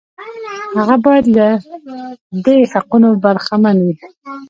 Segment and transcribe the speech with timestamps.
[0.77, 1.47] هغه باید له
[2.45, 3.93] دې حقوقو برخمن وي.